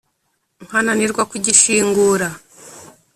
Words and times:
nkananirwa 0.65 1.23
kugishingura 1.31 2.27